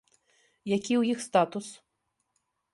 Які 0.75 0.93
ў 0.97 1.03
іх 1.17 1.23
статус? 1.27 1.67